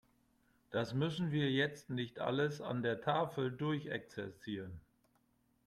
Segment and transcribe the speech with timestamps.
[0.71, 4.81] Das müssen wir jetzt nicht alles an der Tafel durchexerzieren.